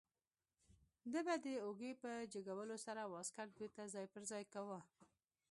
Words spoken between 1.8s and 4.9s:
په جګولو سره واسکټ بیرته ځای پر ځای کاوه.